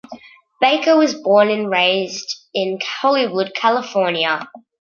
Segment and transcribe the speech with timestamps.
[0.59, 4.49] Baker was born and raised in Hollywood, California.